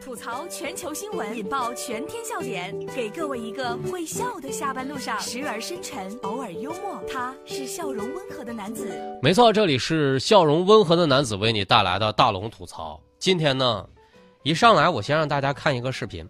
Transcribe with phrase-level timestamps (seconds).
[0.00, 7.02] 吐槽全球新闻，引爆全天笑点，给各位一个会笑的下班路上，时而深沉，偶尔幽默。
[7.12, 8.88] 他是笑容温和的男子。
[9.20, 13.00] 没错，这里是笑容温和的男子为你带来的大龙吐槽。
[13.18, 13.84] 今天呢，
[14.44, 16.28] 一上来我先让大家看一个视频，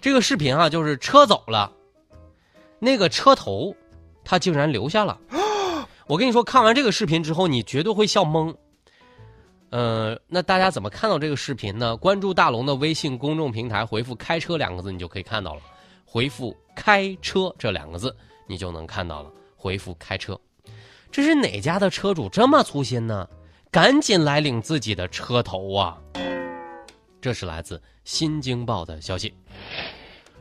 [0.00, 1.70] 这个视频啊，就是车走了，
[2.78, 3.76] 那个车头，
[4.24, 5.20] 他竟然留下了。
[6.08, 8.56] 我跟你说，看完这个视频之后，你绝对会笑懵。
[9.70, 11.94] 呃，那大家怎么看到这个视频呢？
[11.96, 15.60] 关注大龙的微信公众平台，回复“开车”两个字，你就可以看到了。
[16.06, 19.30] 回复“开车”这两个字，你就能看到了。
[19.56, 20.40] 回复“开车”，
[21.12, 23.28] 这是哪家的车主这么粗心呢？
[23.70, 25.98] 赶紧来领自己的车头啊！
[27.20, 29.34] 这是来自《新京报》的消息。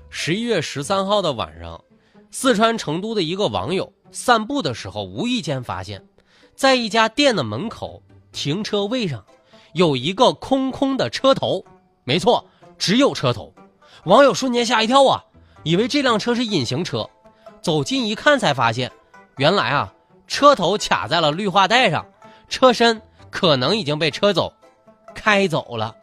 [0.10, 1.84] 十一月十三号的晚上，
[2.32, 6.08] 四川成都的一个网友散步的时候，无意间发现，
[6.56, 8.02] 在一家店的门口。
[8.38, 9.26] 停车位上
[9.74, 11.66] 有一个空空的车头，
[12.04, 12.46] 没错，
[12.78, 13.52] 只有车头。
[14.04, 15.26] 网友瞬间吓一跳啊，
[15.64, 17.10] 以为这辆车是隐形车，
[17.64, 18.92] 走近一看才发现，
[19.38, 19.92] 原来啊，
[20.28, 22.06] 车头卡在了绿化带上，
[22.48, 24.54] 车身可能已经被车走
[25.16, 25.96] 开走了。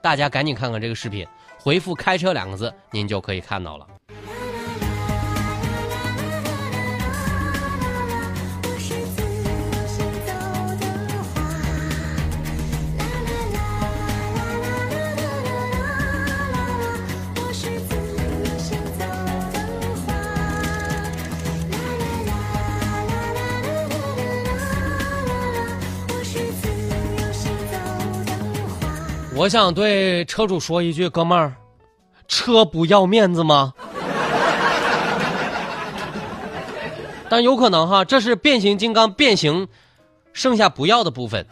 [0.00, 1.26] 大家赶紧看看这个视频，
[1.58, 3.86] 回复“开车”两个字，您就可以看到了。
[29.36, 31.56] 我想对车主说一句，哥们儿，
[32.28, 33.74] 车不要面子吗？
[37.28, 39.66] 但有可能哈，这是变形金刚变形
[40.32, 41.44] 剩下不要的部分，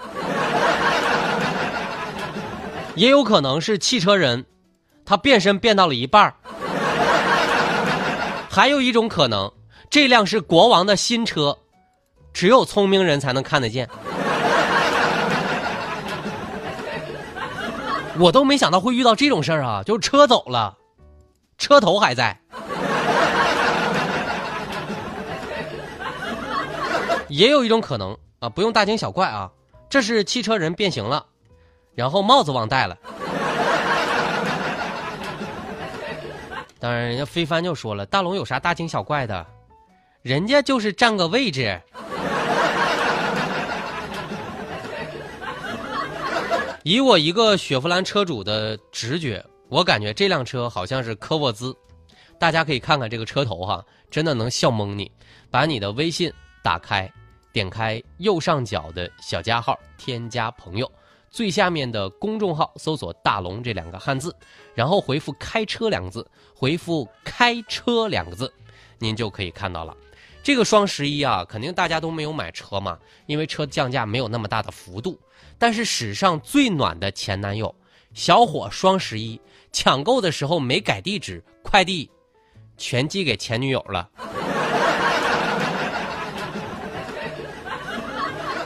[2.94, 4.44] 也有可能是汽车人
[5.04, 6.32] 他变身变到了一半
[8.48, 9.50] 还有一种可能，
[9.90, 11.58] 这辆是国王的新车，
[12.32, 13.88] 只有聪明人才能看得见。
[18.18, 19.82] 我都没想到会遇到这种事儿啊！
[19.84, 20.76] 就是车走了，
[21.56, 22.38] 车头还在。
[27.28, 29.50] 也有一种可能啊，不用大惊小怪啊，
[29.88, 31.24] 这是汽车人变形了，
[31.94, 32.96] 然后帽子忘戴了。
[36.78, 39.46] 当然，人家飞帆就说了：“大龙有啥大惊小怪的？
[40.20, 41.80] 人家就是占个位置。”
[46.84, 51.74] 以我一个雪佛兰车主的直觉，我感觉这辆车好像是科沃兹。
[52.40, 55.10] 大家可以看看这个车头哈，真的能笑蒙你。
[55.48, 57.08] 把你的微信打开，
[57.52, 60.90] 点开右上角的小加号，添加朋友，
[61.30, 64.34] 最下面的公众号搜索“大龙”这两个汉字，
[64.74, 68.52] 然后回复“开车”两个字，回复“开车”两个字，
[68.98, 69.96] 您就可以看到了。
[70.42, 75.18] 这个双十一啊，肯定大家都没有买车嘛，因为车降价没有那么大的幅度。
[75.56, 77.72] 但是史上最暖的前男友，
[78.12, 82.10] 小伙双十一抢购的时候没改地址，快递
[82.76, 84.10] 全寄给前女友了。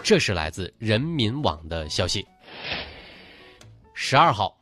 [0.03, 2.27] 这是来自人民网的消息。
[3.93, 4.57] 十二号，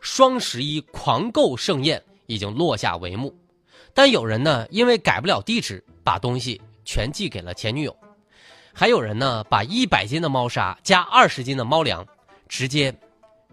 [0.00, 3.32] 双十一狂购盛宴已经落下帷幕，
[3.98, 7.96] 但有人呢因为改不了地址，把东西全寄给了前女友。
[8.72, 12.06] 还有人呢，把一百斤的猫砂加二十斤的猫粮，
[12.46, 12.94] 直接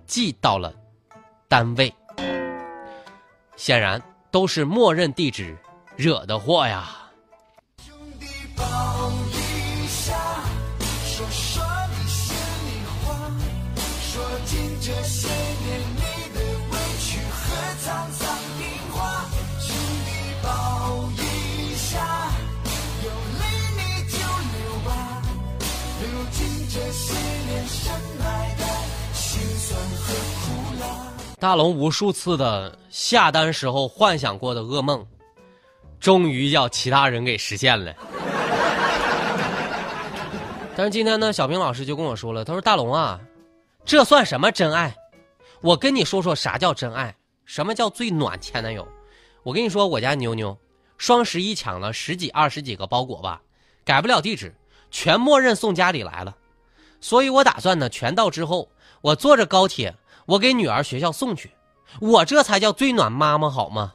[0.05, 0.71] 寄到了
[1.47, 1.91] 单位。
[3.55, 5.57] 显然都是默认地址
[5.95, 6.95] 惹的祸呀。
[7.83, 8.27] 兄弟
[31.45, 35.05] 大龙无数次的下单时候幻想过的噩梦，
[35.99, 37.93] 终于要其他人给实现了。
[40.75, 43.21] 但是今天呢，小平老师就跟我说了，他说：“大龙啊，
[43.85, 44.95] 这算什么真爱？
[45.61, 47.15] 我跟你说说啥叫真爱，
[47.45, 48.87] 什么叫最暖前男友？
[49.43, 50.57] 我跟你说，我家妞妞
[50.97, 53.39] 双十一抢了十几二十几个包裹吧，
[53.83, 54.51] 改不了地址，
[54.89, 56.35] 全默认送家里来了。
[56.99, 58.67] 所以我打算呢，全到之后，
[59.01, 59.95] 我坐着高铁。”
[60.25, 61.51] 我给女儿学校送去，
[62.01, 63.93] 我这才叫最暖妈妈好吗？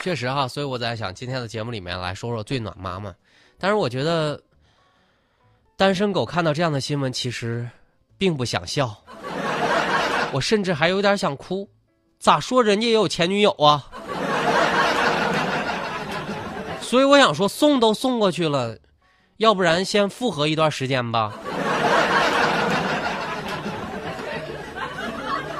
[0.00, 3.14] 确实哈，所以我在想今天的节目里面来说说最暖妈妈。
[3.58, 4.40] 但是我觉得，
[5.76, 7.68] 单身狗看到这样的新闻，其实
[8.18, 8.96] 并不想笑，
[10.32, 11.68] 我甚至还有点想哭。
[12.18, 13.88] 咋说人家也有前女友啊？
[16.80, 18.76] 所以我想说，送都送过去了，
[19.42, 21.32] 要不然先复合一段时间吧。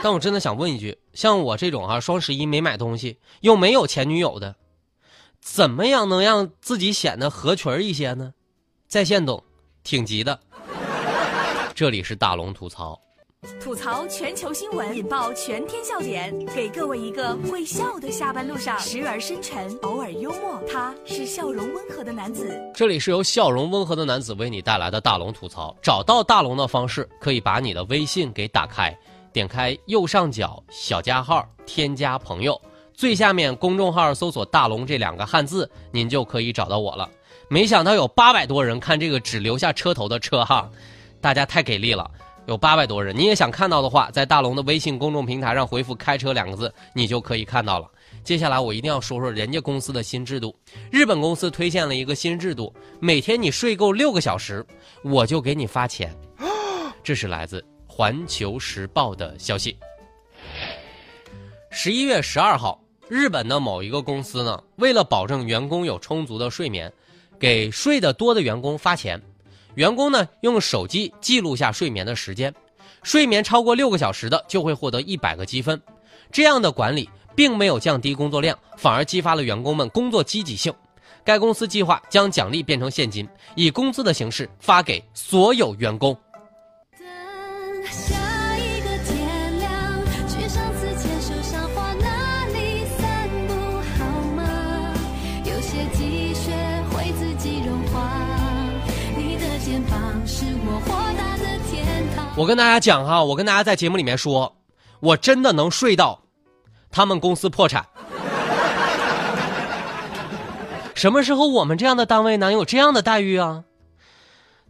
[0.00, 4.54] 但我真的想问一句，像我这种啊，双十一没买东西又没有前女友的，
[5.40, 8.32] 怎么样能让自己显得合群一些呢？
[8.86, 9.42] 在线等，
[9.82, 10.38] 挺急的。
[11.74, 13.00] 这里是大龙吐槽，
[13.60, 20.62] 吐槽全球新闻，引爆全天笑点，给各位一个会笑的下班路上，时而深沉，偶尔幽默。
[20.70, 22.56] 他是笑容温和的男子。
[22.72, 25.76] 这里是由笑容温和的男子为你带来的大龙吐槽。
[25.82, 28.96] 找到大龙的方式，可以把你的微信给打开。
[29.32, 32.60] 点开右上角小加号，添加朋友，
[32.94, 37.10] 最下面公众号搜索“大龙”这两个汉字，您就可以找到我了。
[37.48, 40.70] 没想到有八百多人看这个只留下车头的车哈，
[41.20, 42.08] 大家太给力了！
[42.46, 47.86] 有八百多人，你也想看到的话，在大龙的微信公众平台上回复“开车”两个字，你就可以看到了。
[48.24, 50.54] 接下来我一定要说说人家公司的新制度，
[50.90, 54.64] 日本公司推荐了一个新制度，每天你睡够六个小时，
[55.02, 56.14] 我就给你发钱。
[57.02, 57.64] 这是来自。
[57.86, 59.76] 环球时报的消息，
[61.70, 66.90] 十一月十二号，日本的某一个公司呢，为了保证员工有充足的睡眠，
[67.38, 69.20] 给睡得多的员工发钱。
[69.74, 72.54] 员工呢，用手机记录下睡眠的时间，
[73.02, 75.80] 睡眠超过六个小时的就会获得一百个积分。
[76.30, 80.72] 这样的管理并没有降低工作量，反而激发了员工们工作积极性。
[81.24, 86.16] 该公司计划将奖励变成现金，以工资的形式发给所有员工。
[102.34, 104.56] 我跟大家讲哈，我跟大家在节目里面说，
[105.00, 106.18] 我真的能睡到
[106.90, 107.84] 他们公司破产。
[110.94, 113.64] 什么时候我们这样的单位能有这样的待遇啊？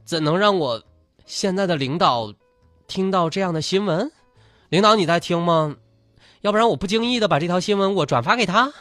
[0.05, 0.83] 怎能让我
[1.25, 2.35] 现在的领导
[2.89, 4.11] 听到这样的新闻？
[4.69, 5.77] 领导你在听吗？
[6.41, 8.73] 要不然我不经意的把这条新闻我转发给他。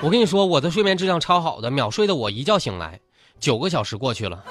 [0.00, 2.98] 我跟你说，我的睡眠质量超好的，秒睡的我一觉醒来，
[3.38, 4.42] 九个小时过去了。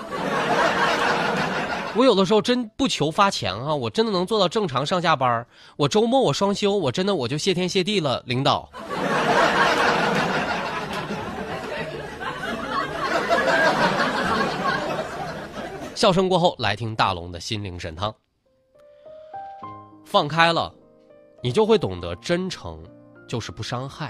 [1.96, 5.46] 我有的时候真不求发钱啊，我真的能做到正常上下班
[5.78, 8.68] 我周末我双休，我真的我就谢天谢地了，领导。
[15.94, 18.14] 笑声过后，来听大龙的心灵神汤。
[20.04, 20.74] 放开了，
[21.44, 22.84] 你就会懂得真诚
[23.28, 24.10] 就是不伤害；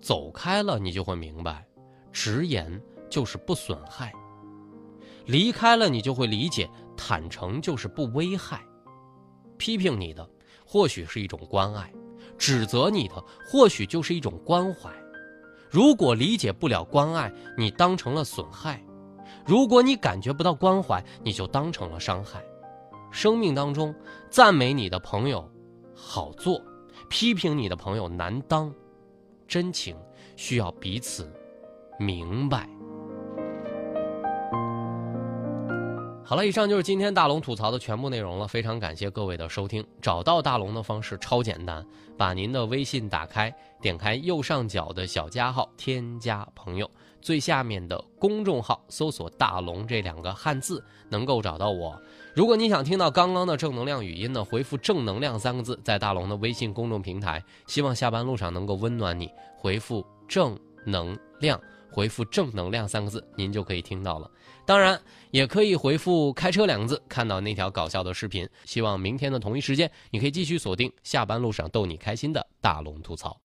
[0.00, 1.62] 走开了，你就会明白，
[2.10, 2.80] 直言
[3.10, 4.10] 就是不损害。
[5.30, 8.60] 离开了，你就会理解，坦诚就是不危害。
[9.56, 10.28] 批评你的，
[10.66, 11.84] 或许是一种关爱；
[12.36, 14.90] 指责你的，或许就是一种关怀。
[15.70, 18.80] 如果理解不了关爱，你当成了损害；
[19.46, 22.42] 如果你感觉不到关怀，你就当成了伤害。
[23.12, 23.94] 生命当中，
[24.30, 25.48] 赞美你的朋友
[25.94, 26.60] 好做，
[27.08, 28.72] 批评你的朋友难当。
[29.46, 29.96] 真情
[30.34, 31.32] 需要彼此
[32.00, 32.68] 明白。
[36.30, 38.46] 好了，以上就是今天大龙吐槽的全部内容了。
[38.46, 39.84] 非常感谢各位的收听。
[40.00, 41.84] 找到大龙的方式超简单，
[42.16, 46.88] 把您的微信打开，点开右上角的小加号，添加朋友，
[47.20, 52.00] 最下面的公众号搜索“大龙”这两个汉字，能够找到我。
[52.32, 57.42] 如果你想听到刚刚的正能量语音呢，回复“正能量”三个字，在大龙的微信公众平台。
[57.66, 60.56] 希望下班路上能够温暖你，回复“正
[60.86, 61.60] 能量”。
[61.90, 64.30] 回复“正能量”三个字，您就可以听到了。
[64.64, 68.48] 当然，也可以回复“开车”两个字，看到那条搞笑的视频。
[68.64, 73.38] 希望明天的同一时间，你可以继续锁定下班路上逗你开心的大龙吐槽。